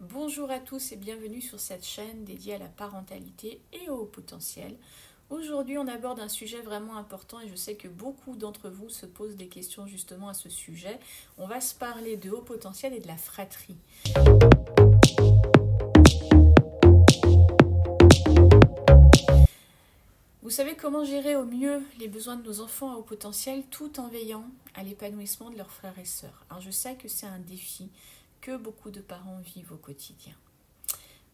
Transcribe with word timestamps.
Bonjour 0.00 0.50
à 0.50 0.58
tous 0.58 0.90
et 0.90 0.96
bienvenue 0.96 1.40
sur 1.40 1.60
cette 1.60 1.84
chaîne 1.84 2.24
dédiée 2.24 2.54
à 2.54 2.58
la 2.58 2.66
parentalité 2.66 3.60
et 3.72 3.88
au 3.88 4.04
potentiel. 4.04 4.76
Aujourd'hui, 5.30 5.78
on 5.78 5.86
aborde 5.86 6.18
un 6.18 6.28
sujet 6.28 6.60
vraiment 6.60 6.96
important 6.96 7.40
et 7.40 7.48
je 7.48 7.54
sais 7.54 7.76
que 7.76 7.86
beaucoup 7.86 8.36
d'entre 8.36 8.70
vous 8.70 8.88
se 8.88 9.06
posent 9.06 9.36
des 9.36 9.46
questions 9.46 9.86
justement 9.86 10.28
à 10.28 10.34
ce 10.34 10.48
sujet. 10.48 10.98
On 11.38 11.46
va 11.46 11.60
se 11.60 11.76
parler 11.76 12.16
de 12.16 12.30
haut 12.30 12.42
potentiel 12.42 12.92
et 12.92 12.98
de 12.98 13.06
la 13.06 13.16
fratrie. 13.16 13.76
Vous 20.42 20.50
savez 20.50 20.74
comment 20.74 21.04
gérer 21.04 21.36
au 21.36 21.44
mieux 21.44 21.82
les 21.98 22.08
besoins 22.08 22.36
de 22.36 22.46
nos 22.46 22.60
enfants 22.60 22.92
à 22.92 22.96
haut 22.96 23.02
potentiel 23.02 23.62
tout 23.70 24.00
en 24.00 24.08
veillant 24.08 24.44
à 24.74 24.82
l'épanouissement 24.82 25.50
de 25.50 25.56
leurs 25.56 25.70
frères 25.70 25.98
et 25.98 26.04
sœurs. 26.04 26.44
Alors 26.50 26.60
je 26.60 26.70
sais 26.70 26.96
que 26.96 27.08
c'est 27.08 27.26
un 27.26 27.38
défi 27.38 27.90
beaucoup 28.50 28.90
de 28.90 29.00
parents 29.00 29.38
vivent 29.38 29.72
au 29.72 29.76
quotidien. 29.76 30.34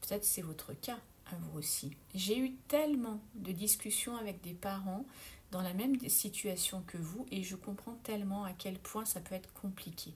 Peut-être 0.00 0.24
c'est 0.24 0.42
votre 0.42 0.72
cas 0.72 0.98
à 1.26 1.36
vous 1.36 1.58
aussi. 1.58 1.96
J'ai 2.14 2.38
eu 2.38 2.52
tellement 2.68 3.20
de 3.34 3.52
discussions 3.52 4.16
avec 4.16 4.40
des 4.40 4.54
parents 4.54 5.04
dans 5.50 5.62
la 5.62 5.74
même 5.74 5.98
situation 6.08 6.82
que 6.86 6.98
vous 6.98 7.26
et 7.30 7.42
je 7.42 7.56
comprends 7.56 7.98
tellement 8.02 8.44
à 8.44 8.52
quel 8.52 8.78
point 8.78 9.04
ça 9.04 9.20
peut 9.20 9.34
être 9.34 9.52
compliqué. 9.52 10.14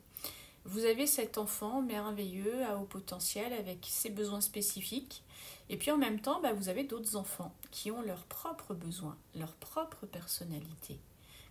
Vous 0.64 0.84
avez 0.86 1.06
cet 1.06 1.36
enfant 1.36 1.82
merveilleux 1.82 2.64
à 2.64 2.78
haut 2.78 2.86
potentiel 2.86 3.52
avec 3.52 3.86
ses 3.88 4.10
besoins 4.10 4.40
spécifiques 4.40 5.22
et 5.68 5.76
puis 5.76 5.90
en 5.90 5.98
même 5.98 6.20
temps 6.20 6.40
bah, 6.40 6.54
vous 6.54 6.68
avez 6.68 6.84
d'autres 6.84 7.16
enfants 7.16 7.54
qui 7.70 7.90
ont 7.90 8.02
leurs 8.02 8.24
propres 8.24 8.74
besoins, 8.74 9.18
leur 9.34 9.52
propre 9.54 10.06
personnalité. 10.06 10.98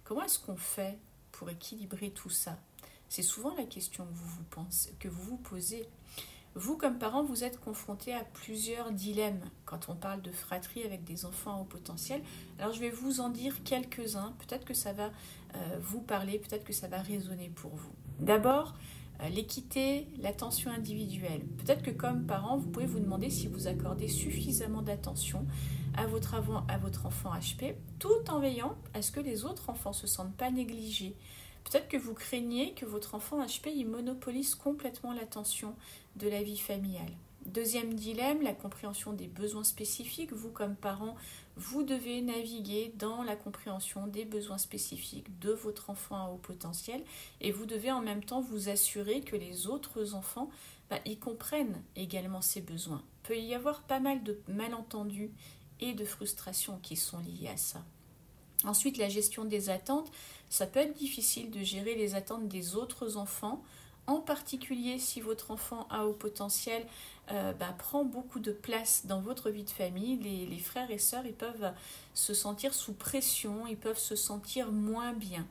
Comment 0.04 0.24
est-ce 0.24 0.40
qu'on 0.40 0.58
fait 0.58 0.98
pour 1.32 1.50
équilibrer 1.50 2.10
tout 2.10 2.30
ça? 2.30 2.58
C'est 3.14 3.22
souvent 3.22 3.54
la 3.56 3.66
question 3.66 4.08
que 5.00 5.08
vous 5.08 5.24
vous, 5.24 5.38
posez. 5.38 5.88
Vous, 6.56 6.78
comme 6.78 6.98
parent, 6.98 7.22
vous 7.22 7.44
êtes 7.44 7.60
confronté 7.60 8.12
à 8.12 8.24
plusieurs 8.24 8.92
dilemmes 8.92 9.40
quand 9.66 9.88
on 9.88 9.94
parle 9.94 10.24
de 10.24 10.32
fratrie 10.32 10.82
avec 10.82 11.04
des 11.04 11.24
enfants 11.24 11.62
au 11.62 11.64
potentiel. 11.64 12.24
Alors, 12.58 12.74
je 12.74 12.80
vais 12.80 12.90
vous 12.90 13.20
en 13.20 13.30
dire 13.30 13.64
quelques-uns. 13.64 14.34
Peut-être 14.40 14.66
que 14.66 14.74
ça 14.74 14.94
va 14.94 15.12
euh, 15.54 15.78
vous 15.80 16.02
parler, 16.02 16.40
peut-être 16.40 16.64
que 16.64 16.74
ça 16.74 16.88
va 16.88 17.04
résonner 17.04 17.52
pour 17.54 17.76
vous. 17.76 17.92
D'abord, 18.18 18.74
euh, 19.22 19.30
l'équité, 19.30 20.08
l'attention 20.18 20.72
individuelle. 20.72 21.46
Peut-être 21.64 21.84
que 21.84 21.92
comme 21.92 22.26
parent, 22.26 22.58
vous 22.58 22.72
pouvez 22.72 22.88
vous 22.88 23.00
demander 23.00 23.30
si 23.30 23.46
vous 23.46 23.68
accordez 23.68 24.08
suffisamment 24.08 24.82
d'attention 24.82 25.46
à 25.96 26.08
votre, 26.08 26.34
à 26.34 26.78
votre 26.80 27.06
enfant 27.06 27.30
HP, 27.36 27.76
tout 28.00 28.28
en 28.30 28.40
veillant 28.40 28.76
à 28.96 29.04
ce 29.04 29.12
que 29.12 29.20
les 29.20 29.46
autres 29.46 29.70
enfants 29.70 29.92
ne 29.92 29.96
se 29.96 30.08
sentent 30.08 30.36
pas 30.36 30.50
négligés 30.50 31.16
Peut-être 31.64 31.88
que 31.88 31.98
vous 31.98 32.14
craignez 32.14 32.74
que 32.74 32.86
votre 32.86 33.16
enfant 33.16 33.44
HP 33.44 33.70
y 33.70 33.86
monopolise 33.86 34.56
complètement 34.56 35.14
l'attention 35.14 35.76
de 36.16 36.28
la 36.28 36.44
vie 36.44 36.58
familiale. 36.58 37.14
Deuxième 37.46 37.94
dilemme, 37.94 38.42
la 38.42 38.54
compréhension 38.54 39.12
des 39.12 39.28
besoins 39.28 39.66
spécifiques. 39.66 40.32
Vous, 40.32 40.50
comme 40.50 40.76
parent, 40.76 41.16
vous 41.58 41.84
devez 41.84 42.22
naviguer 42.22 42.94
dans 42.98 43.22
la 43.22 43.36
compréhension 43.36 44.08
des 44.08 44.24
besoins 44.24 44.58
spécifiques 44.58 45.40
de 45.40 45.52
votre 45.52 45.90
enfant 45.90 46.16
à 46.16 46.30
haut 46.30 46.38
potentiel 46.38 47.04
et 47.42 47.52
vous 47.52 47.66
devez 47.66 47.92
en 47.92 48.02
même 48.02 48.24
temps 48.24 48.40
vous 48.40 48.70
assurer 48.70 49.22
que 49.22 49.36
les 49.36 49.68
autres 49.68 50.14
enfants 50.14 50.50
bah, 50.90 51.00
y 51.06 51.18
comprennent 51.18 51.84
également 51.96 52.42
ces 52.42 52.62
besoins. 52.62 53.04
Il 53.24 53.28
peut 53.28 53.38
y 53.38 53.54
avoir 53.54 53.84
pas 53.84 54.00
mal 54.00 54.24
de 54.24 54.42
malentendus 54.48 55.32
et 55.82 55.94
de 55.94 56.06
frustrations 56.06 56.80
qui 56.82 56.96
sont 56.96 57.20
liés 57.20 57.50
à 57.50 57.58
ça. 57.58 57.84
Ensuite, 58.66 58.98
la 58.98 59.10
gestion 59.10 59.46
des 59.46 59.70
attentes. 59.70 60.12
Ça 60.50 60.68
peut 60.68 60.80
être 60.80 60.94
difficile 60.94 61.52
de 61.52 61.64
gérer 61.64 61.96
les 61.96 62.16
attentes 62.16 62.48
des 62.48 62.76
autres 62.76 63.18
enfants, 63.18 63.64
en 64.06 64.20
particulier 64.20 65.00
si 65.00 65.22
votre 65.22 65.52
enfant 65.52 65.88
a 65.90 66.06
haut 66.06 66.14
potentiel 66.14 66.86
euh, 67.32 67.54
bah, 67.54 67.74
prend 67.78 68.04
beaucoup 68.04 68.40
de 68.40 68.52
place 68.52 69.06
dans 69.06 69.22
votre 69.22 69.50
vie 69.50 69.64
de 69.64 69.70
famille. 69.70 70.18
Les, 70.18 70.46
les 70.46 70.60
frères 70.60 70.92
et 70.92 70.98
sœurs, 70.98 71.26
ils 71.26 71.34
peuvent 71.34 71.72
se 72.14 72.34
sentir 72.34 72.74
sous 72.74 72.94
pression, 72.94 73.66
ils 73.66 73.78
peuvent 73.78 74.00
se 74.00 74.16
sentir 74.16 74.72
moins 74.72 75.14
bien. 75.14 75.48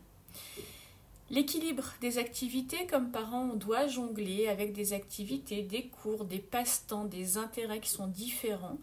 L'équilibre 1.32 1.94
des 2.03 2.19
activités, 2.19 2.87
comme 2.87 3.10
parents, 3.10 3.48
on 3.54 3.56
doit 3.56 3.87
jongler 3.87 4.48
avec 4.48 4.75
des 4.75 4.93
activités, 4.93 5.62
des 5.62 5.88
cours, 5.88 6.26
des 6.26 6.41
passe-temps, 6.41 7.06
des 7.06 7.38
intérêts 7.38 7.81
qui 7.81 7.88
sont 7.88 8.06
différents 8.06 8.76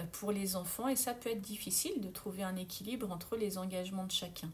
euh, 0.00 0.02
pour 0.10 0.32
les 0.32 0.56
enfants 0.56 0.88
et 0.88 0.96
ça 0.96 1.14
peut 1.14 1.30
être 1.30 1.40
difficile 1.40 2.00
de 2.00 2.08
trouver 2.08 2.42
un 2.42 2.56
équilibre 2.56 3.12
entre 3.12 3.36
les 3.36 3.56
engagements 3.56 4.04
de 4.04 4.10
chacun. 4.10 4.50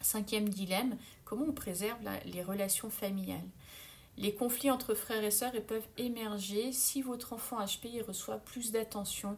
Cinquième 0.00 0.48
dilemme, 0.48 0.96
comment 1.24 1.46
on 1.48 1.52
préserve 1.52 2.00
les 2.24 2.42
relations 2.42 2.90
familiales? 2.90 3.48
Les 4.18 4.34
conflits 4.34 4.72
entre 4.72 4.94
frères 4.94 5.22
et 5.22 5.30
sœurs 5.30 5.52
peuvent 5.68 5.86
émerger 5.98 6.72
si 6.72 7.00
votre 7.00 7.32
enfant 7.32 7.64
HPI 7.64 8.00
reçoit 8.00 8.38
plus 8.38 8.72
d'attention 8.72 9.36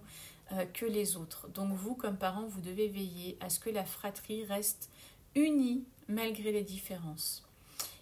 euh, 0.53 0.65
que 0.65 0.87
les 0.87 1.19
autres. 1.19 1.47
Donc 1.49 1.75
vous, 1.75 1.95
comme 1.95 2.17
parent, 2.17 2.47
vous 2.47 2.63
devez 2.63 2.89
veiller 2.89 3.37
à 3.43 3.51
ce 3.51 3.61
que 3.61 3.69
la 3.69 3.85
fratrie 3.85 4.47
reste 4.47 4.89
unis 5.35 5.85
malgré 6.09 6.53
les 6.53 6.63
différences. 6.63 7.45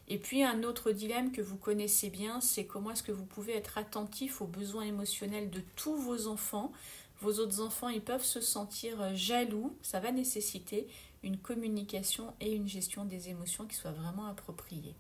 Et 0.08 0.18
puis 0.18 0.44
un 0.44 0.62
autre 0.62 0.92
dilemme 0.92 1.32
que 1.32 1.42
vous 1.42 1.56
connaissez 1.56 2.10
bien, 2.10 2.40
c'est 2.40 2.64
comment 2.64 2.92
est-ce 2.92 3.02
que 3.02 3.12
vous 3.12 3.24
pouvez 3.24 3.54
être 3.56 3.76
attentif 3.76 4.40
aux 4.40 4.46
besoins 4.46 4.84
émotionnels 4.84 5.50
de 5.50 5.60
tous 5.74 5.96
vos 5.96 6.28
enfants. 6.28 6.72
Vos 7.20 7.40
autres 7.40 7.60
enfants, 7.60 7.88
ils 7.88 8.02
peuvent 8.02 8.24
se 8.24 8.40
sentir 8.40 9.00
euh, 9.00 9.14
jaloux. 9.14 9.76
Ça 9.82 10.00
va 10.00 10.12
nécessiter 10.12 10.86
une 11.22 11.38
communication 11.38 12.34
et 12.40 12.52
une 12.52 12.68
gestion 12.68 13.04
des 13.04 13.30
émotions 13.30 13.66
qui 13.66 13.74
soient 13.74 13.90
vraiment 13.90 14.26
appropriées. 14.26 14.94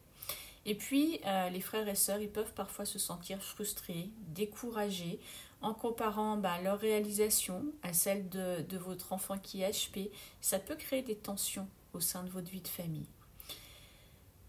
Et 0.64 0.74
puis, 0.74 1.20
euh, 1.24 1.50
les 1.50 1.60
frères 1.60 1.86
et 1.86 1.94
sœurs, 1.94 2.20
ils 2.20 2.30
peuvent 2.30 2.52
parfois 2.54 2.84
se 2.84 2.98
sentir 2.98 3.40
frustrés, 3.40 4.10
découragés, 4.34 5.20
en 5.62 5.72
comparant 5.72 6.36
bah, 6.36 6.60
leur 6.62 6.80
réalisation 6.80 7.64
à 7.82 7.92
celle 7.92 8.28
de, 8.28 8.62
de 8.62 8.76
votre 8.76 9.12
enfant 9.12 9.38
qui 9.38 9.62
est 9.62 9.70
HP. 9.70 10.10
Ça 10.40 10.58
peut 10.58 10.74
créer 10.74 11.02
des 11.02 11.14
tensions 11.14 11.68
au 11.96 12.00
sein 12.00 12.22
de 12.22 12.30
votre 12.30 12.50
vie 12.50 12.60
de 12.60 12.68
famille. 12.68 13.08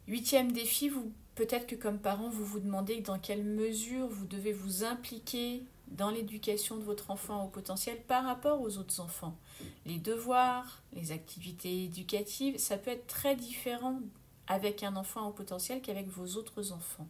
Huitième 0.07 0.51
défi, 0.51 0.89
vous 0.89 1.11
peut-être 1.35 1.67
que 1.67 1.75
comme 1.75 1.99
parent, 1.99 2.29
vous 2.29 2.45
vous 2.45 2.59
demandez 2.59 3.01
dans 3.01 3.19
quelle 3.19 3.43
mesure 3.43 4.07
vous 4.07 4.25
devez 4.25 4.53
vous 4.53 4.83
impliquer 4.83 5.63
dans 5.87 6.09
l'éducation 6.09 6.77
de 6.77 6.83
votre 6.83 7.11
enfant 7.11 7.45
au 7.45 7.47
potentiel 7.47 7.97
par 8.07 8.25
rapport 8.25 8.61
aux 8.61 8.77
autres 8.77 8.99
enfants. 8.99 9.37
Les 9.85 9.99
devoirs, 9.99 10.81
les 10.93 11.11
activités 11.11 11.85
éducatives, 11.85 12.57
ça 12.57 12.77
peut 12.77 12.91
être 12.91 13.07
très 13.07 13.35
différent 13.35 13.99
avec 14.47 14.83
un 14.83 14.95
enfant 14.95 15.27
au 15.27 15.31
potentiel 15.31 15.81
qu'avec 15.81 16.07
vos 16.07 16.37
autres 16.37 16.71
enfants. 16.71 17.07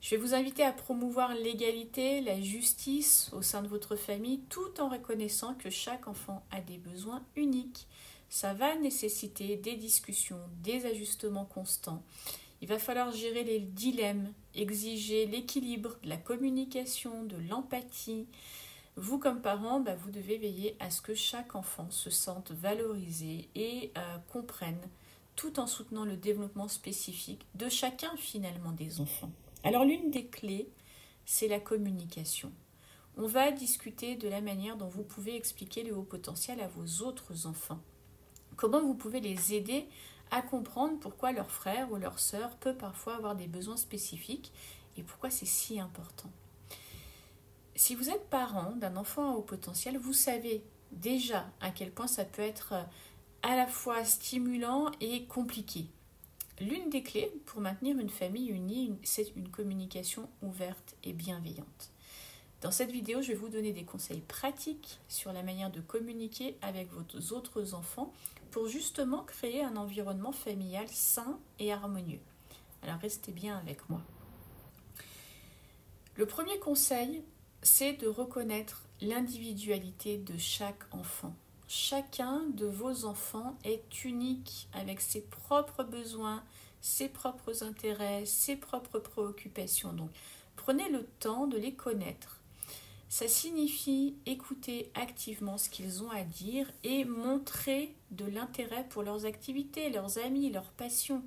Je 0.00 0.10
vais 0.10 0.16
vous 0.16 0.34
inviter 0.34 0.64
à 0.64 0.72
promouvoir 0.72 1.34
l'égalité, 1.34 2.20
la 2.22 2.40
justice 2.40 3.30
au 3.32 3.42
sein 3.42 3.62
de 3.62 3.68
votre 3.68 3.94
famille 3.94 4.40
tout 4.48 4.80
en 4.80 4.88
reconnaissant 4.88 5.54
que 5.54 5.70
chaque 5.70 6.08
enfant 6.08 6.44
a 6.50 6.60
des 6.60 6.78
besoins 6.78 7.22
uniques 7.36 7.86
ça 8.32 8.54
va 8.54 8.74
nécessiter 8.76 9.58
des 9.58 9.76
discussions, 9.76 10.40
des 10.62 10.86
ajustements 10.86 11.44
constants. 11.44 12.02
Il 12.62 12.68
va 12.68 12.78
falloir 12.78 13.12
gérer 13.12 13.44
les 13.44 13.60
dilemmes, 13.60 14.32
exiger 14.54 15.26
l'équilibre, 15.26 15.98
la 16.02 16.16
communication, 16.16 17.24
de 17.24 17.36
l'empathie. 17.36 18.26
Vous, 18.96 19.18
comme 19.18 19.42
parent, 19.42 19.80
bah, 19.80 19.96
vous 19.96 20.10
devez 20.10 20.38
veiller 20.38 20.76
à 20.80 20.90
ce 20.90 21.02
que 21.02 21.14
chaque 21.14 21.54
enfant 21.54 21.90
se 21.90 22.08
sente 22.08 22.52
valorisé 22.52 23.50
et 23.54 23.92
euh, 23.98 24.16
comprenne, 24.32 24.80
tout 25.36 25.60
en 25.60 25.66
soutenant 25.66 26.06
le 26.06 26.16
développement 26.16 26.68
spécifique 26.68 27.44
de 27.54 27.68
chacun 27.68 28.16
finalement 28.16 28.72
des 28.72 29.02
enfants. 29.02 29.30
Alors 29.62 29.84
l'une 29.84 30.10
des 30.10 30.24
clés, 30.24 30.70
c'est 31.26 31.48
la 31.48 31.60
communication. 31.60 32.50
On 33.18 33.26
va 33.26 33.52
discuter 33.52 34.16
de 34.16 34.28
la 34.28 34.40
manière 34.40 34.78
dont 34.78 34.88
vous 34.88 35.04
pouvez 35.04 35.36
expliquer 35.36 35.82
le 35.82 35.94
haut 35.94 36.02
potentiel 36.02 36.62
à 36.62 36.68
vos 36.68 37.04
autres 37.04 37.46
enfants. 37.46 37.82
Comment 38.62 38.80
vous 38.80 38.94
pouvez 38.94 39.18
les 39.18 39.54
aider 39.54 39.88
à 40.30 40.40
comprendre 40.40 40.96
pourquoi 41.00 41.32
leur 41.32 41.50
frère 41.50 41.90
ou 41.90 41.96
leur 41.96 42.20
sœur 42.20 42.54
peut 42.58 42.76
parfois 42.76 43.16
avoir 43.16 43.34
des 43.34 43.48
besoins 43.48 43.76
spécifiques 43.76 44.52
et 44.96 45.02
pourquoi 45.02 45.30
c'est 45.30 45.46
si 45.46 45.80
important. 45.80 46.30
Si 47.74 47.96
vous 47.96 48.08
êtes 48.08 48.30
parent 48.30 48.70
d'un 48.76 48.94
enfant 48.94 49.32
à 49.32 49.34
haut 49.34 49.42
potentiel, 49.42 49.98
vous 49.98 50.12
savez 50.12 50.62
déjà 50.92 51.50
à 51.60 51.72
quel 51.72 51.90
point 51.90 52.06
ça 52.06 52.24
peut 52.24 52.40
être 52.40 52.74
euh, 52.74 52.82
à 53.42 53.56
la 53.56 53.66
fois 53.66 54.04
stimulant 54.04 54.92
et 55.00 55.24
compliqué. 55.24 55.88
L'une 56.60 56.88
des 56.88 57.02
clés 57.02 57.32
pour 57.46 57.60
maintenir 57.60 57.98
une 57.98 58.10
famille 58.10 58.50
unie, 58.50 58.96
c'est 59.02 59.34
une 59.34 59.48
communication 59.48 60.28
ouverte 60.40 60.94
et 61.02 61.12
bienveillante. 61.12 61.90
Dans 62.60 62.70
cette 62.70 62.92
vidéo, 62.92 63.22
je 63.22 63.28
vais 63.32 63.34
vous 63.34 63.48
donner 63.48 63.72
des 63.72 63.82
conseils 63.82 64.20
pratiques 64.20 65.00
sur 65.08 65.32
la 65.32 65.42
manière 65.42 65.72
de 65.72 65.80
communiquer 65.80 66.56
avec 66.62 66.90
vos 66.92 67.34
autres 67.34 67.74
enfants 67.74 68.12
pour 68.52 68.68
justement 68.68 69.24
créer 69.24 69.64
un 69.64 69.76
environnement 69.76 70.30
familial 70.30 70.86
sain 70.88 71.40
et 71.58 71.72
harmonieux. 71.72 72.20
Alors 72.82 73.00
restez 73.00 73.32
bien 73.32 73.58
avec 73.58 73.88
moi. 73.90 74.00
Le 76.14 76.26
premier 76.26 76.58
conseil, 76.60 77.24
c'est 77.62 77.94
de 77.94 78.06
reconnaître 78.06 78.82
l'individualité 79.00 80.18
de 80.18 80.38
chaque 80.38 80.82
enfant. 80.92 81.34
Chacun 81.66 82.42
de 82.54 82.66
vos 82.66 83.06
enfants 83.06 83.58
est 83.64 84.04
unique 84.04 84.68
avec 84.74 85.00
ses 85.00 85.22
propres 85.22 85.82
besoins, 85.82 86.44
ses 86.80 87.08
propres 87.08 87.64
intérêts, 87.64 88.26
ses 88.26 88.56
propres 88.56 88.98
préoccupations. 88.98 89.92
Donc 89.92 90.10
Prenez 90.56 90.88
le 90.90 91.04
temps 91.18 91.46
de 91.46 91.58
les 91.58 91.74
connaître. 91.74 92.41
Ça 93.12 93.28
signifie 93.28 94.14
écouter 94.24 94.90
activement 94.94 95.58
ce 95.58 95.68
qu'ils 95.68 96.02
ont 96.02 96.10
à 96.10 96.24
dire 96.24 96.72
et 96.82 97.04
montrer 97.04 97.94
de 98.10 98.24
l'intérêt 98.24 98.86
pour 98.88 99.02
leurs 99.02 99.26
activités, 99.26 99.90
leurs 99.90 100.16
amis, 100.16 100.50
leurs 100.50 100.70
passions. 100.70 101.22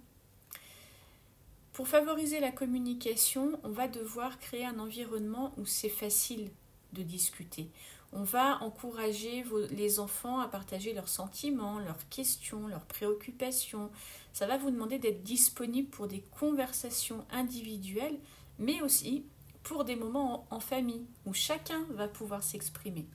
Pour 1.74 1.88
favoriser 1.88 2.40
la 2.40 2.52
communication, 2.52 3.60
on 3.64 3.70
va 3.70 3.88
devoir 3.88 4.40
créer 4.40 4.66
un 4.66 4.80
environnement 4.80 5.54
où 5.58 5.68
c'est 5.68 5.90
facile 5.90 6.50
de 6.94 7.04
discuter. 7.04 7.70
On 8.14 8.24
va 8.24 8.64
encourager 8.64 9.46
les 9.70 10.00
enfants 10.00 10.40
à 10.40 10.48
partager 10.48 10.92
leurs 10.92 11.08
sentiments, 11.08 11.78
leurs 11.78 12.10
questions, 12.10 12.68
leurs 12.68 12.86
préoccupations. 12.86 13.92
Ça 14.34 14.48
va 14.48 14.58
vous 14.58 14.72
demander 14.72 14.98
d'être 14.98 15.22
disponible 15.22 15.90
pour 15.90 16.08
des 16.08 16.24
conversations 16.40 17.24
individuelles, 17.30 18.18
mais 18.58 18.82
aussi 18.82 19.24
pour 19.65 19.83
des 19.83 19.95
moments 19.95 20.47
en, 20.51 20.59
famille 20.59 21.06
où 21.25 21.33
chacun 21.33 21.85
va 21.89 22.07
pouvoir 22.07 22.44
s'exprimer. 22.44 23.07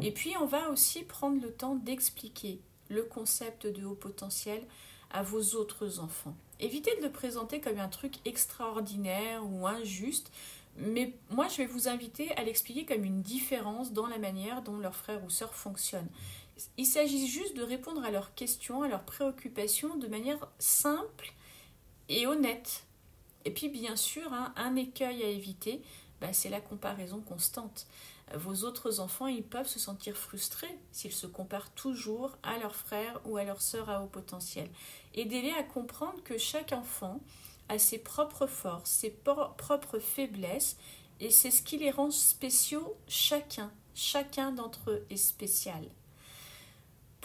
Et 0.00 0.12
puis 0.12 0.32
on 0.40 0.46
va 0.46 0.70
aussi 0.70 1.02
prendre 1.02 1.42
le 1.42 1.52
temps 1.52 1.74
d'expliquer 1.74 2.60
le 2.88 3.02
concept 3.02 3.66
de 3.66 3.84
haut 3.84 3.94
potentiel 3.94 4.62
à 5.10 5.22
vos 5.22 5.56
autres 5.56 5.98
enfants. 5.98 6.36
Évitez 6.60 6.96
de 6.96 7.02
le 7.02 7.12
présenter 7.12 7.60
comme 7.60 7.78
un 7.78 7.88
truc 7.88 8.14
extraordinaire 8.24 9.42
ou 9.44 9.66
injuste, 9.66 10.30
mais 10.76 11.14
moi 11.30 11.48
je 11.48 11.58
vais 11.58 11.66
vous 11.66 11.88
inviter 11.88 12.30
à 12.36 12.44
l'expliquer 12.44 12.86
comme 12.86 13.04
une 13.04 13.22
différence 13.22 13.92
dans 13.92 14.06
la 14.06 14.18
manière 14.18 14.62
dont 14.62 14.78
leurs 14.78 14.96
frères 14.96 15.24
ou 15.24 15.30
sœurs 15.30 15.54
fonctionnent. 15.54 16.08
Il 16.78 16.86
s'agit 16.86 17.26
juste 17.26 17.56
de 17.56 17.62
répondre 17.62 18.04
à 18.04 18.10
leurs 18.10 18.34
questions, 18.34 18.82
à 18.82 18.88
leurs 18.88 19.04
préoccupations 19.04 19.96
de 19.96 20.06
manière 20.06 20.48
simple 20.58 21.34
et 22.08 22.26
honnête. 22.26 22.85
Et 23.46 23.52
puis 23.52 23.68
bien 23.68 23.94
sûr, 23.94 24.32
hein, 24.32 24.52
un 24.56 24.74
écueil 24.74 25.22
à 25.22 25.28
éviter, 25.28 25.80
bah, 26.20 26.32
c'est 26.32 26.50
la 26.50 26.60
comparaison 26.60 27.20
constante. 27.20 27.86
Vos 28.34 28.64
autres 28.64 28.98
enfants, 28.98 29.28
ils 29.28 29.44
peuvent 29.44 29.68
se 29.68 29.78
sentir 29.78 30.16
frustrés 30.16 30.76
s'ils 30.90 31.12
se 31.12 31.28
comparent 31.28 31.70
toujours 31.70 32.36
à 32.42 32.58
leurs 32.58 32.74
frères 32.74 33.20
ou 33.24 33.36
à 33.36 33.44
leurs 33.44 33.62
sœurs 33.62 33.88
à 33.88 34.02
haut 34.02 34.08
potentiel. 34.08 34.68
Aidez-les 35.14 35.52
à 35.52 35.62
comprendre 35.62 36.20
que 36.24 36.38
chaque 36.38 36.72
enfant 36.72 37.20
a 37.68 37.78
ses 37.78 37.98
propres 37.98 38.48
forces, 38.48 38.90
ses 38.90 39.10
propres 39.10 40.00
faiblesses, 40.00 40.76
et 41.20 41.30
c'est 41.30 41.52
ce 41.52 41.62
qui 41.62 41.78
les 41.78 41.92
rend 41.92 42.10
spéciaux 42.10 42.96
chacun. 43.06 43.70
Chacun 43.94 44.50
d'entre 44.50 44.90
eux 44.90 45.06
est 45.08 45.16
spécial. 45.16 45.88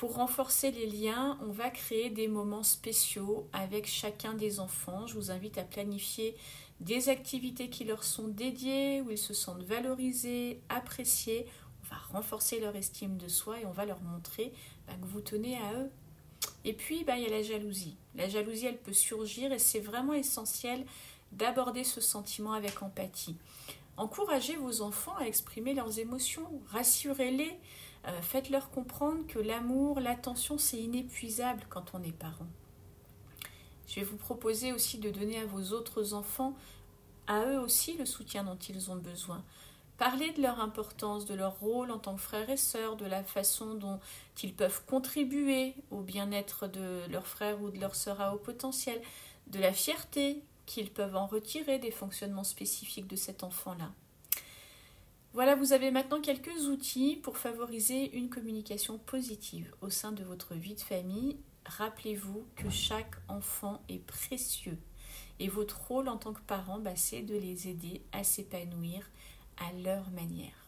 Pour 0.01 0.15
renforcer 0.15 0.71
les 0.71 0.87
liens, 0.87 1.37
on 1.43 1.51
va 1.51 1.69
créer 1.69 2.09
des 2.09 2.27
moments 2.27 2.63
spéciaux 2.63 3.47
avec 3.53 3.85
chacun 3.85 4.33
des 4.33 4.59
enfants. 4.59 5.05
Je 5.05 5.13
vous 5.13 5.29
invite 5.29 5.59
à 5.59 5.63
planifier 5.63 6.35
des 6.79 7.09
activités 7.09 7.69
qui 7.69 7.83
leur 7.83 8.03
sont 8.03 8.27
dédiées, 8.27 9.01
où 9.01 9.11
ils 9.11 9.17
se 9.19 9.35
sentent 9.35 9.61
valorisés, 9.61 10.59
appréciés. 10.69 11.45
On 11.83 11.93
va 11.93 12.01
renforcer 12.13 12.59
leur 12.59 12.75
estime 12.75 13.17
de 13.17 13.27
soi 13.27 13.59
et 13.59 13.65
on 13.67 13.71
va 13.71 13.85
leur 13.85 14.01
montrer 14.01 14.51
bah, 14.87 14.93
que 14.99 15.05
vous 15.05 15.21
tenez 15.21 15.57
à 15.57 15.73
eux. 15.73 15.91
Et 16.65 16.73
puis, 16.73 17.03
bah, 17.03 17.17
il 17.17 17.21
y 17.21 17.27
a 17.27 17.29
la 17.29 17.43
jalousie. 17.43 17.95
La 18.15 18.27
jalousie, 18.27 18.65
elle 18.65 18.79
peut 18.79 18.93
surgir 18.93 19.53
et 19.53 19.59
c'est 19.59 19.81
vraiment 19.81 20.13
essentiel 20.13 20.83
d'aborder 21.31 21.83
ce 21.83 22.01
sentiment 22.01 22.53
avec 22.53 22.81
empathie. 22.81 23.35
Encouragez 23.97 24.55
vos 24.55 24.81
enfants 24.81 25.15
à 25.17 25.25
exprimer 25.25 25.75
leurs 25.75 25.99
émotions, 25.99 26.49
rassurez-les, 26.71 27.55
euh, 28.07 28.21
faites-leur 28.21 28.71
comprendre 28.71 29.25
que 29.27 29.39
l'amour, 29.39 29.99
l'attention, 29.99 30.57
c'est 30.57 30.79
inépuisable 30.79 31.65
quand 31.69 31.93
on 31.93 32.01
est 32.03 32.11
parent. 32.11 32.47
Je 33.87 33.95
vais 33.95 34.05
vous 34.05 34.17
proposer 34.17 34.71
aussi 34.73 34.97
de 34.97 35.09
donner 35.09 35.39
à 35.39 35.45
vos 35.45 35.73
autres 35.73 36.13
enfants, 36.13 36.55
à 37.27 37.45
eux 37.45 37.59
aussi, 37.59 37.97
le 37.97 38.05
soutien 38.05 38.43
dont 38.43 38.57
ils 38.57 38.89
ont 38.89 38.95
besoin. 38.95 39.43
Parlez 39.97 40.31
de 40.31 40.41
leur 40.41 40.59
importance, 40.59 41.25
de 41.25 41.35
leur 41.35 41.59
rôle 41.59 41.91
en 41.91 41.99
tant 41.99 42.15
que 42.15 42.21
frères 42.21 42.49
et 42.49 42.57
sœurs, 42.57 42.95
de 42.95 43.05
la 43.05 43.23
façon 43.23 43.75
dont 43.75 43.99
ils 44.41 44.53
peuvent 44.53 44.83
contribuer 44.85 45.75
au 45.91 46.01
bien-être 46.01 46.67
de 46.67 47.01
leurs 47.11 47.27
frères 47.27 47.61
ou 47.61 47.69
de 47.69 47.79
leurs 47.79 47.95
sœurs 47.95 48.19
à 48.19 48.33
haut 48.33 48.39
potentiel, 48.39 48.99
de 49.47 49.59
la 49.59 49.73
fierté 49.73 50.41
qu'ils 50.65 50.89
peuvent 50.89 51.15
en 51.15 51.27
retirer 51.27 51.77
des 51.77 51.91
fonctionnements 51.91 52.43
spécifiques 52.43 53.07
de 53.07 53.15
cet 53.15 53.43
enfant-là. 53.43 53.91
Voilà, 55.33 55.55
vous 55.55 55.71
avez 55.71 55.91
maintenant 55.91 56.19
quelques 56.19 56.67
outils 56.67 57.15
pour 57.15 57.37
favoriser 57.37 58.13
une 58.17 58.29
communication 58.29 58.97
positive 58.97 59.73
au 59.79 59.89
sein 59.89 60.11
de 60.11 60.25
votre 60.25 60.55
vie 60.55 60.75
de 60.75 60.81
famille. 60.81 61.37
Rappelez-vous 61.65 62.45
que 62.57 62.69
chaque 62.69 63.15
enfant 63.29 63.81
est 63.87 64.05
précieux 64.05 64.77
et 65.39 65.47
votre 65.47 65.87
rôle 65.87 66.09
en 66.09 66.17
tant 66.17 66.33
que 66.33 66.41
parent, 66.41 66.79
bah, 66.79 66.97
c'est 66.97 67.21
de 67.21 67.35
les 67.35 67.69
aider 67.69 68.01
à 68.11 68.25
s'épanouir 68.25 69.09
à 69.57 69.71
leur 69.81 70.11
manière. 70.11 70.67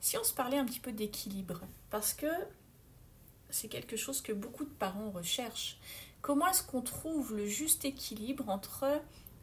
Si 0.00 0.16
on 0.16 0.24
se 0.24 0.32
parlait 0.32 0.56
un 0.58 0.64
petit 0.64 0.80
peu 0.80 0.92
d'équilibre, 0.92 1.60
parce 1.90 2.14
que 2.14 2.26
c'est 3.50 3.68
quelque 3.68 3.98
chose 3.98 4.22
que 4.22 4.32
beaucoup 4.32 4.64
de 4.64 4.70
parents 4.70 5.10
recherchent, 5.10 5.78
comment 6.22 6.46
est-ce 6.46 6.62
qu'on 6.62 6.80
trouve 6.80 7.36
le 7.36 7.46
juste 7.46 7.84
équilibre 7.84 8.48
entre 8.48 8.86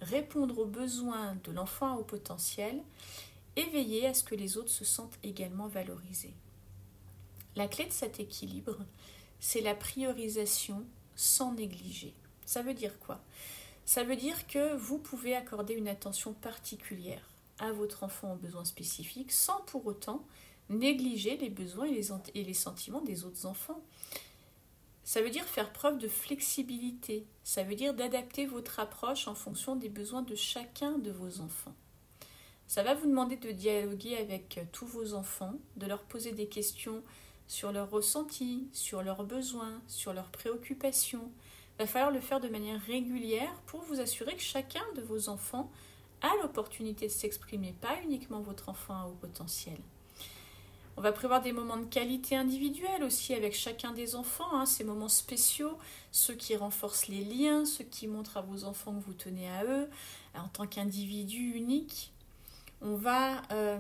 répondre 0.02 0.58
aux 0.58 0.66
besoins 0.66 1.38
de 1.44 1.52
l'enfant 1.52 1.98
au 1.98 2.04
potentiel 2.04 2.82
et 3.56 3.66
veiller 3.70 4.08
à 4.08 4.14
ce 4.14 4.24
que 4.24 4.36
les 4.36 4.58
autres 4.58 4.70
se 4.70 4.86
sentent 4.86 5.18
également 5.24 5.68
valorisés. 5.68 6.34
La 7.56 7.68
clé 7.68 7.86
de 7.86 7.92
cet 7.92 8.20
équilibre, 8.20 8.78
c'est 9.40 9.62
la 9.62 9.76
priorisation 9.76 10.86
sans 11.16 11.54
négliger. 11.54 12.14
Ça 12.46 12.62
veut 12.62 12.74
dire 12.74 12.98
quoi? 13.00 13.22
Ça 13.86 14.04
veut 14.04 14.16
dire 14.16 14.48
que 14.48 14.76
vous 14.76 14.98
pouvez 14.98 15.36
accorder 15.36 15.74
une 15.74 15.88
attention 15.88 16.34
particulière 16.34 17.30
à 17.60 17.72
votre 17.72 18.04
enfant 18.04 18.34
aux 18.34 18.38
besoins 18.38 18.66
spécifiques 18.66 19.32
sans 19.32 19.62
pour 19.62 19.86
autant 19.86 20.26
négliger 20.70 21.38
les 21.38 21.50
besoins 21.50 21.86
et 21.86 21.94
les, 21.94 22.10
et 22.34 22.44
les 22.44 22.54
sentiments 22.54 23.02
des 23.02 23.26
autres 23.26 23.46
enfants. 23.46 23.82
Ça 25.04 25.22
veut 25.22 25.30
dire 25.30 25.46
faire 25.46 25.74
preuve 25.74 25.98
de 25.98 26.08
flexibilité. 26.08 27.28
Ça 27.44 27.64
veut 27.64 27.76
dire 27.76 27.94
d'adapter 27.94 28.46
votre 28.46 28.80
approche 28.80 29.28
en 29.28 29.36
fonction 29.36 29.76
des 29.76 29.90
besoins 29.90 30.22
de 30.22 30.36
chacun 30.36 30.98
de 30.98 31.12
vos 31.12 31.42
enfants. 31.42 31.76
Ça 32.68 32.84
va 32.84 32.96
vous 32.96 33.08
demander 33.08 33.38
de 33.38 33.52
dialoguer 33.52 34.18
avec 34.18 34.60
tous 34.72 34.86
vos 34.86 35.14
enfants, 35.14 35.54
de 35.78 35.86
leur 35.86 36.04
poser 36.04 36.32
des 36.32 36.48
questions 36.48 37.04
sur 37.48 37.72
leurs 37.72 37.90
ressentis, 37.90 38.68
sur 38.74 39.04
leurs 39.04 39.24
besoins, 39.24 39.82
sur 39.88 40.14
leurs 40.14 40.32
préoccupations. 40.32 41.30
Il 41.76 41.84
va 41.84 41.88
falloir 41.88 42.12
le 42.12 42.20
faire 42.20 42.40
de 42.40 42.50
manière 42.50 42.82
régulière 42.82 43.54
pour 43.66 43.82
vous 43.82 44.00
assurer 44.00 44.36
que 44.36 44.42
chacun 44.42 44.84
de 44.96 45.02
vos 45.02 45.30
enfants 45.30 45.72
a 46.22 46.32
l'opportunité 46.42 47.08
de 47.08 47.12
s'exprimer, 47.12 47.76
pas 47.82 47.98
uniquement 48.04 48.42
votre 48.42 48.70
enfant 48.70 48.96
à 48.96 49.06
haut 49.08 49.18
potentiel. 49.20 49.78
On 50.96 51.02
va 51.02 51.12
prévoir 51.12 51.42
des 51.42 51.52
moments 51.52 51.78
de 51.78 51.86
qualité 51.86 52.36
individuelle 52.36 53.04
aussi 53.04 53.34
avec 53.34 53.56
chacun 53.56 53.92
des 53.92 54.16
enfants, 54.16 54.54
hein, 54.54 54.68
ces 54.68 54.84
moments 54.84 55.10
spéciaux, 55.10 55.78
ceux 56.12 56.36
qui 56.36 56.56
renforcent 56.56 57.08
les 57.08 57.24
liens, 57.24 57.66
ceux 57.66 57.84
qui 57.84 58.08
montrent 58.08 58.38
à 58.38 58.42
vos 58.42 58.64
enfants 58.64 58.94
que 58.94 59.04
vous 59.04 59.14
tenez 59.14 59.50
à 59.50 59.64
eux 59.66 59.90
en 60.36 60.48
tant 60.48 60.68
qu'individu 60.68 61.56
unique. 61.56 62.13
On 62.84 62.96
va 62.96 63.42
euh, 63.52 63.80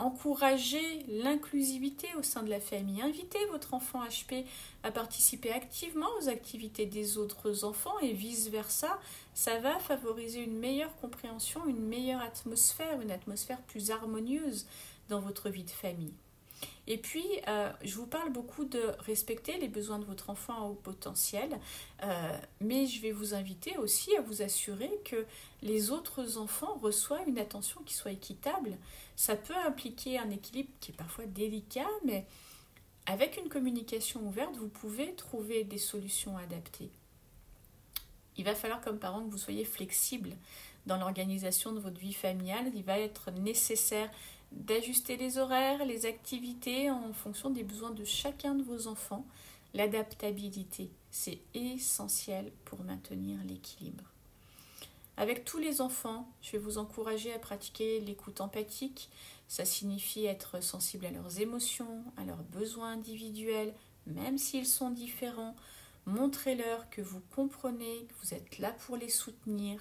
encourager 0.00 1.04
l'inclusivité 1.08 2.08
au 2.18 2.22
sein 2.22 2.42
de 2.42 2.50
la 2.50 2.58
famille. 2.58 3.00
Invitez 3.00 3.38
votre 3.52 3.74
enfant 3.74 4.04
HP 4.04 4.44
à 4.82 4.90
participer 4.90 5.52
activement 5.52 6.08
aux 6.20 6.28
activités 6.28 6.84
des 6.84 7.16
autres 7.16 7.64
enfants 7.64 7.98
et 8.00 8.12
vice-versa. 8.12 8.98
Ça 9.34 9.60
va 9.60 9.78
favoriser 9.78 10.40
une 10.40 10.58
meilleure 10.58 10.94
compréhension, 10.96 11.64
une 11.66 11.86
meilleure 11.86 12.22
atmosphère, 12.22 13.00
une 13.00 13.12
atmosphère 13.12 13.60
plus 13.62 13.92
harmonieuse 13.92 14.66
dans 15.08 15.20
votre 15.20 15.48
vie 15.48 15.64
de 15.64 15.70
famille. 15.70 16.14
Et 16.86 16.98
puis, 16.98 17.24
euh, 17.48 17.72
je 17.82 17.94
vous 17.94 18.06
parle 18.06 18.30
beaucoup 18.30 18.64
de 18.64 18.80
respecter 18.98 19.58
les 19.58 19.68
besoins 19.68 19.98
de 19.98 20.04
votre 20.04 20.28
enfant 20.28 20.68
au 20.68 20.74
potentiel, 20.74 21.58
euh, 22.02 22.38
mais 22.60 22.86
je 22.86 23.00
vais 23.00 23.10
vous 23.10 23.32
inviter 23.32 23.78
aussi 23.78 24.14
à 24.16 24.20
vous 24.20 24.42
assurer 24.42 24.90
que 25.04 25.24
les 25.62 25.90
autres 25.90 26.36
enfants 26.36 26.78
reçoivent 26.82 27.26
une 27.26 27.38
attention 27.38 27.80
qui 27.86 27.94
soit 27.94 28.12
équitable. 28.12 28.76
Ça 29.16 29.34
peut 29.34 29.56
impliquer 29.66 30.18
un 30.18 30.28
équilibre 30.30 30.70
qui 30.80 30.92
est 30.92 30.94
parfois 30.94 31.24
délicat, 31.24 31.88
mais 32.04 32.26
avec 33.06 33.38
une 33.38 33.48
communication 33.48 34.20
ouverte, 34.26 34.56
vous 34.56 34.68
pouvez 34.68 35.14
trouver 35.14 35.64
des 35.64 35.78
solutions 35.78 36.36
adaptées. 36.36 36.90
Il 38.36 38.44
va 38.44 38.54
falloir 38.54 38.80
comme 38.80 38.98
parent 38.98 39.24
que 39.24 39.30
vous 39.30 39.38
soyez 39.38 39.64
flexible 39.64 40.36
dans 40.86 40.96
l'organisation 40.96 41.72
de 41.72 41.80
votre 41.80 41.98
vie 41.98 42.12
familiale. 42.12 42.70
Il 42.74 42.82
va 42.82 42.98
être 42.98 43.30
nécessaire 43.30 44.10
d'ajuster 44.54 45.16
les 45.16 45.38
horaires, 45.38 45.84
les 45.84 46.06
activités 46.06 46.90
en 46.90 47.12
fonction 47.12 47.50
des 47.50 47.64
besoins 47.64 47.90
de 47.90 48.04
chacun 48.04 48.54
de 48.54 48.62
vos 48.62 48.86
enfants. 48.86 49.26
L'adaptabilité, 49.74 50.90
c'est 51.10 51.40
essentiel 51.52 52.52
pour 52.64 52.84
maintenir 52.84 53.38
l'équilibre. 53.44 54.04
Avec 55.16 55.44
tous 55.44 55.58
les 55.58 55.80
enfants, 55.80 56.28
je 56.42 56.52
vais 56.52 56.58
vous 56.58 56.78
encourager 56.78 57.32
à 57.32 57.38
pratiquer 57.38 58.00
l'écoute 58.00 58.40
empathique. 58.40 59.10
Ça 59.46 59.64
signifie 59.64 60.24
être 60.26 60.62
sensible 60.62 61.06
à 61.06 61.10
leurs 61.10 61.40
émotions, 61.40 62.02
à 62.16 62.24
leurs 62.24 62.42
besoins 62.42 62.92
individuels, 62.92 63.74
même 64.06 64.38
s'ils 64.38 64.66
sont 64.66 64.90
différents. 64.90 65.54
Montrez-leur 66.06 66.90
que 66.90 67.00
vous 67.00 67.22
comprenez, 67.34 68.06
que 68.06 68.14
vous 68.22 68.34
êtes 68.34 68.58
là 68.58 68.72
pour 68.86 68.96
les 68.96 69.08
soutenir. 69.08 69.80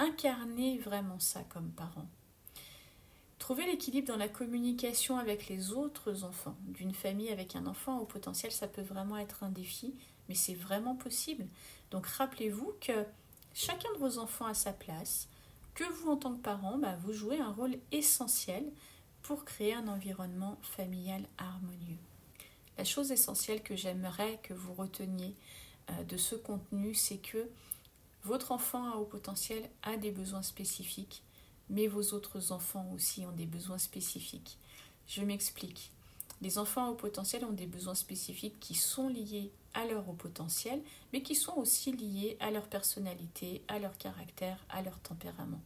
incarner 0.00 0.78
vraiment 0.78 1.18
ça 1.18 1.42
comme 1.48 1.72
parent. 1.72 2.06
Trouver 3.38 3.66
l'équilibre 3.66 4.08
dans 4.08 4.16
la 4.16 4.28
communication 4.28 5.18
avec 5.18 5.48
les 5.48 5.72
autres 5.72 6.24
enfants 6.24 6.56
d'une 6.62 6.92
famille 6.92 7.30
avec 7.30 7.54
un 7.54 7.66
enfant 7.66 7.98
au 7.98 8.04
potentiel, 8.04 8.50
ça 8.50 8.66
peut 8.66 8.82
vraiment 8.82 9.16
être 9.16 9.44
un 9.44 9.50
défi, 9.50 9.94
mais 10.28 10.34
c'est 10.34 10.54
vraiment 10.54 10.96
possible. 10.96 11.46
Donc 11.90 12.06
rappelez-vous 12.06 12.74
que 12.80 13.04
chacun 13.54 13.92
de 13.94 13.98
vos 13.98 14.18
enfants 14.18 14.46
a 14.46 14.54
sa 14.54 14.72
place, 14.72 15.28
que 15.74 15.84
vous 15.84 16.10
en 16.10 16.16
tant 16.16 16.34
que 16.34 16.42
parent, 16.42 16.78
bah, 16.78 16.96
vous 17.04 17.12
jouez 17.12 17.40
un 17.40 17.52
rôle 17.52 17.76
essentiel 17.92 18.64
pour 19.22 19.44
créer 19.44 19.74
un 19.74 19.86
environnement 19.86 20.58
familial 20.62 21.22
harmonieux. 21.38 21.98
La 22.76 22.84
chose 22.84 23.12
essentielle 23.12 23.62
que 23.62 23.76
j'aimerais 23.76 24.38
que 24.42 24.54
vous 24.54 24.74
reteniez 24.74 25.34
euh, 25.90 26.04
de 26.04 26.16
ce 26.16 26.34
contenu, 26.34 26.94
c'est 26.94 27.18
que 27.18 27.48
votre 28.24 28.52
enfant 28.52 28.90
à 28.90 28.96
haut 28.96 29.04
potentiel 29.04 29.68
a 29.82 29.96
des 29.96 30.10
besoins 30.10 30.42
spécifiques, 30.42 31.22
mais 31.70 31.86
vos 31.86 32.14
autres 32.14 32.52
enfants 32.52 32.90
aussi 32.94 33.26
ont 33.26 33.32
des 33.32 33.46
besoins 33.46 33.78
spécifiques. 33.78 34.58
Je 35.06 35.22
m'explique. 35.22 35.92
Les 36.40 36.58
enfants 36.58 36.90
haut 36.90 36.94
potentiel 36.94 37.44
ont 37.44 37.52
des 37.52 37.66
besoins 37.66 37.94
spécifiques 37.94 38.60
qui 38.60 38.74
sont 38.74 39.08
liés 39.08 39.50
à 39.74 39.84
leur 39.86 40.08
haut 40.08 40.14
potentiel, 40.14 40.82
mais 41.12 41.22
qui 41.22 41.34
sont 41.34 41.56
aussi 41.56 41.92
liés 41.92 42.36
à 42.40 42.50
leur 42.50 42.68
personnalité, 42.68 43.62
à 43.68 43.78
leur 43.78 43.96
caractère, 43.98 44.64
à 44.68 44.82
leur 44.82 44.98
tempérament. 45.00 45.60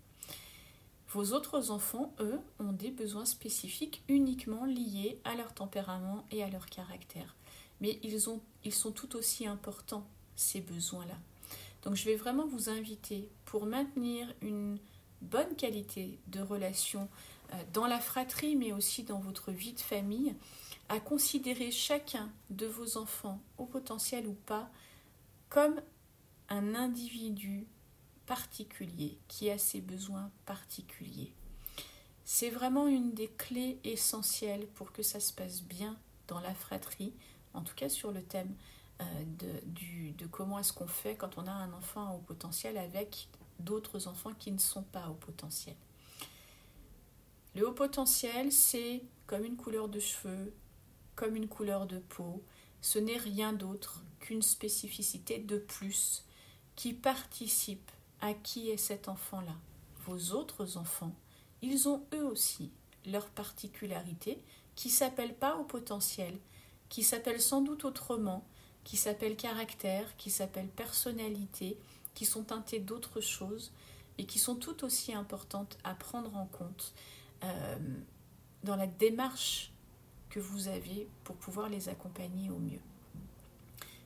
Vos 1.10 1.32
autres 1.32 1.70
enfants, 1.70 2.14
eux, 2.20 2.40
ont 2.58 2.72
des 2.72 2.90
besoins 2.90 3.26
spécifiques 3.26 4.02
uniquement 4.08 4.64
liés 4.64 5.20
à 5.24 5.34
leur 5.34 5.52
tempérament 5.52 6.24
et 6.30 6.42
à 6.42 6.48
leur 6.48 6.66
caractère. 6.66 7.36
Mais 7.82 7.98
ils, 8.02 8.30
ont, 8.30 8.40
ils 8.64 8.72
sont 8.72 8.92
tout 8.92 9.14
aussi 9.16 9.46
importants, 9.46 10.06
ces 10.36 10.62
besoins-là. 10.62 11.18
Donc 11.82 11.96
je 11.96 12.04
vais 12.04 12.16
vraiment 12.16 12.46
vous 12.46 12.70
inviter 12.70 13.28
pour 13.44 13.66
maintenir 13.66 14.32
une 14.40 14.78
bonne 15.22 15.56
qualité 15.56 16.18
de 16.26 16.40
relation 16.40 17.08
euh, 17.52 17.56
dans 17.72 17.86
la 17.86 18.00
fratrie, 18.00 18.56
mais 18.56 18.72
aussi 18.72 19.04
dans 19.04 19.18
votre 19.18 19.52
vie 19.52 19.72
de 19.72 19.80
famille, 19.80 20.34
à 20.88 21.00
considérer 21.00 21.70
chacun 21.70 22.30
de 22.50 22.66
vos 22.66 22.98
enfants, 22.98 23.40
au 23.58 23.64
potentiel 23.64 24.26
ou 24.26 24.34
pas, 24.34 24.68
comme 25.48 25.80
un 26.48 26.74
individu 26.74 27.66
particulier 28.26 29.18
qui 29.28 29.50
a 29.50 29.58
ses 29.58 29.80
besoins 29.80 30.30
particuliers. 30.44 31.32
C'est 32.24 32.50
vraiment 32.50 32.86
une 32.86 33.12
des 33.12 33.28
clés 33.28 33.78
essentielles 33.84 34.66
pour 34.74 34.92
que 34.92 35.02
ça 35.02 35.20
se 35.20 35.32
passe 35.32 35.62
bien 35.62 35.96
dans 36.28 36.40
la 36.40 36.54
fratrie, 36.54 37.12
en 37.54 37.62
tout 37.62 37.74
cas 37.74 37.88
sur 37.88 38.12
le 38.12 38.22
thème 38.22 38.54
euh, 39.00 39.04
de, 39.38 40.12
de 40.12 40.26
comment 40.26 40.58
est-ce 40.58 40.72
qu'on 40.72 40.86
fait 40.86 41.16
quand 41.16 41.36
on 41.36 41.46
a 41.46 41.52
un 41.52 41.72
enfant 41.72 42.14
au 42.14 42.18
potentiel 42.18 42.78
avec 42.78 43.28
d'autres 43.62 44.08
enfants 44.08 44.34
qui 44.38 44.52
ne 44.52 44.58
sont 44.58 44.82
pas 44.82 45.08
au 45.08 45.14
potentiel. 45.14 45.76
Le 47.54 47.68
haut 47.68 47.72
potentiel, 47.72 48.50
c'est 48.50 49.02
comme 49.26 49.44
une 49.44 49.56
couleur 49.56 49.88
de 49.88 50.00
cheveux, 50.00 50.54
comme 51.14 51.36
une 51.36 51.48
couleur 51.48 51.86
de 51.86 51.98
peau. 51.98 52.42
Ce 52.80 52.98
n'est 52.98 53.18
rien 53.18 53.52
d'autre 53.52 54.02
qu'une 54.20 54.42
spécificité 54.42 55.38
de 55.38 55.58
plus 55.58 56.24
qui 56.76 56.92
participe 56.92 57.90
à 58.20 58.32
qui 58.32 58.70
est 58.70 58.76
cet 58.76 59.08
enfant-là. 59.08 59.54
Vos 60.06 60.32
autres 60.32 60.76
enfants, 60.78 61.14
ils 61.60 61.88
ont 61.88 62.04
eux 62.14 62.24
aussi 62.24 62.70
leur 63.06 63.28
particularité 63.28 64.42
qui 64.74 64.88
s'appelle 64.88 65.34
pas 65.34 65.56
au 65.56 65.64
potentiel, 65.64 66.38
qui 66.88 67.02
s'appelle 67.02 67.40
sans 67.40 67.60
doute 67.60 67.84
autrement, 67.84 68.44
qui 68.84 68.96
s'appelle 68.96 69.36
caractère, 69.36 70.16
qui 70.16 70.30
s'appelle 70.30 70.68
personnalité, 70.68 71.78
qui 72.14 72.24
sont 72.24 72.44
teintées 72.44 72.80
d'autres 72.80 73.20
choses 73.20 73.72
et 74.18 74.26
qui 74.26 74.38
sont 74.38 74.56
tout 74.56 74.84
aussi 74.84 75.14
importantes 75.14 75.78
à 75.84 75.94
prendre 75.94 76.36
en 76.36 76.46
compte 76.46 76.92
euh, 77.44 77.78
dans 78.62 78.76
la 78.76 78.86
démarche 78.86 79.72
que 80.30 80.40
vous 80.40 80.68
avez 80.68 81.08
pour 81.24 81.36
pouvoir 81.36 81.68
les 81.68 81.88
accompagner 81.88 82.50
au 82.50 82.58
mieux. 82.58 82.80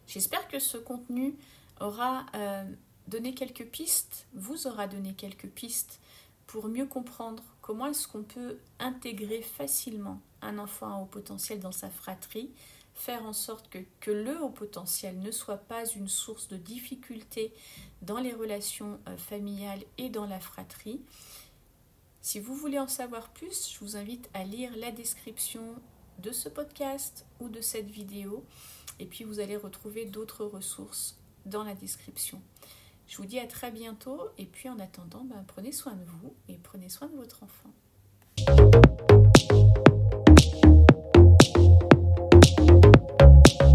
J'espère 0.06 0.46
que 0.48 0.58
ce 0.58 0.76
contenu 0.76 1.34
aura 1.80 2.26
euh, 2.34 2.64
donné 3.08 3.34
quelques 3.34 3.66
pistes, 3.66 4.26
vous 4.34 4.66
aura 4.66 4.86
donné 4.86 5.14
quelques 5.14 5.48
pistes 5.48 6.00
pour 6.46 6.68
mieux 6.68 6.86
comprendre 6.86 7.42
comment 7.60 7.86
est-ce 7.86 8.06
qu'on 8.06 8.22
peut 8.22 8.58
intégrer 8.78 9.42
facilement 9.42 10.20
un 10.42 10.58
enfant 10.58 10.94
à 10.94 11.00
haut 11.00 11.06
potentiel 11.06 11.60
dans 11.60 11.72
sa 11.72 11.90
fratrie, 11.90 12.50
faire 12.96 13.24
en 13.24 13.32
sorte 13.32 13.68
que, 13.68 13.78
que, 14.00 14.10
le 14.10 14.42
haut 14.42 14.50
potentiel 14.50 15.18
ne 15.20 15.30
soit 15.30 15.58
pas 15.58 15.86
une 15.86 16.08
source 16.08 16.48
de 16.48 16.56
difficulté 16.56 17.52
dans 18.02 18.18
les 18.18 18.32
relations 18.32 18.98
euh, 19.06 19.16
familiales 19.16 19.82
et 19.98 20.08
dans 20.08 20.26
la 20.26 20.40
fratrie. 20.40 21.00
Si 22.22 22.40
vous 22.40 22.56
voulez 22.56 22.78
en 22.78 22.88
savoir 22.88 23.28
plus, 23.28 23.70
je 23.70 23.78
vous 23.80 23.96
invite 23.96 24.28
à 24.34 24.42
lire 24.42 24.72
la 24.76 24.90
description 24.90 25.62
de 26.18 26.32
ce 26.32 26.48
podcast 26.48 27.26
ou 27.38 27.48
de 27.48 27.60
cette 27.60 27.88
vidéo 27.88 28.44
et 28.98 29.06
puis 29.06 29.24
vous 29.24 29.40
allez 29.40 29.56
retrouver 29.56 30.06
d'autres 30.06 30.44
ressources 30.44 31.18
dans 31.44 31.62
la 31.62 31.74
description. 31.74 32.40
Je 33.06 33.18
vous 33.18 33.26
dis 33.26 33.38
à 33.38 33.46
très 33.46 33.70
bientôt 33.70 34.20
et 34.38 34.46
puis 34.46 34.68
en 34.68 34.78
attendant, 34.78 35.24
ben, 35.24 35.44
prenez 35.46 35.70
soin 35.70 35.92
de 35.92 36.04
vous 36.04 36.34
et 36.48 36.58
prenez 36.58 36.88
soin 36.88 37.08
de 37.08 37.16
votre 37.16 37.42
enfant. 37.44 37.70